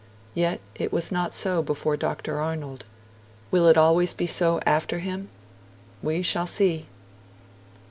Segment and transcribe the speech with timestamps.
[0.33, 2.39] Yet it was not so before Dr.
[2.39, 2.85] Arnold;
[3.51, 5.29] will it always be so after him?
[6.01, 6.87] We shall see.